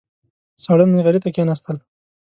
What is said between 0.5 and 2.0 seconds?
ساړه نغري ته کېناستل.